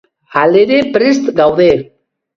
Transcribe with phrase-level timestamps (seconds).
[0.37, 1.69] Halere, prest gaude.